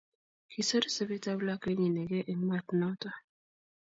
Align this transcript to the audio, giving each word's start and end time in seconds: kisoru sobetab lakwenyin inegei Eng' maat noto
kisoru 0.51 0.87
sobetab 0.95 1.39
lakwenyin 1.47 1.89
inegei 1.97 2.27
Eng' 2.31 2.45
maat 2.49 2.67
noto 2.79 3.09